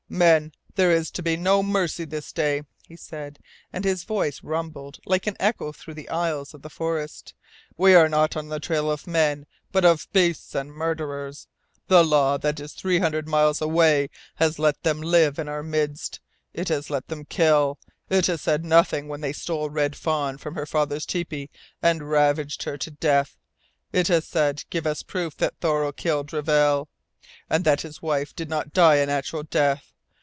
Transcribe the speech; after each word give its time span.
"Men, 0.13 0.51
there 0.75 0.91
is 0.91 1.09
to 1.11 1.23
be 1.23 1.37
no 1.37 1.63
mercy 1.63 2.03
this 2.03 2.33
day!" 2.33 2.63
he 2.85 2.97
said, 2.97 3.39
and 3.71 3.85
his 3.85 4.03
voice 4.03 4.43
rumbled 4.43 4.99
like 5.05 5.25
an 5.25 5.37
echo 5.39 5.71
through 5.71 5.93
the 5.93 6.09
aisles 6.09 6.53
of 6.53 6.61
the 6.63 6.69
forest. 6.69 7.33
"We 7.77 7.95
are 7.95 8.09
not 8.09 8.35
on 8.35 8.49
the 8.49 8.59
trail 8.59 8.91
of 8.91 9.07
men, 9.07 9.45
but 9.71 9.85
of 9.85 10.11
beasts 10.11 10.53
and 10.53 10.69
murderers. 10.73 11.47
The 11.87 12.03
Law 12.03 12.35
that 12.39 12.59
is 12.59 12.73
three 12.73 12.99
hundred 12.99 13.25
miles 13.25 13.61
away 13.61 14.09
has 14.35 14.59
let 14.59 14.83
them 14.83 14.99
live 15.01 15.39
in 15.39 15.47
our 15.47 15.63
midst. 15.63 16.19
It 16.53 16.67
has 16.67 16.89
let 16.89 17.07
them 17.07 17.23
kill. 17.23 17.79
It 18.09 18.25
said 18.25 18.65
nothing 18.65 19.07
when 19.07 19.21
they 19.21 19.31
stole 19.31 19.69
Red 19.69 19.95
Fawn 19.95 20.37
from 20.37 20.55
her 20.55 20.65
father's 20.65 21.05
tepee 21.05 21.49
and 21.81 22.09
ravaged 22.09 22.63
her 22.63 22.77
to 22.79 22.91
death. 22.91 23.37
It 23.93 24.09
has 24.09 24.27
said: 24.27 24.65
'Give 24.69 24.85
us 24.85 25.03
proof 25.03 25.37
that 25.37 25.57
Thoreau 25.61 25.93
killed 25.93 26.33
Reville, 26.33 26.89
and 27.49 27.63
that 27.63 27.79
his 27.83 28.01
wife 28.01 28.35
did 28.35 28.49
not 28.49 28.73
die 28.73 28.95
a 28.97 29.05
natural 29.05 29.43
death.' 29.43 29.87